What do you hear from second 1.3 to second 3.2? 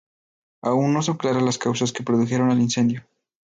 las causas que produjeron el incendio.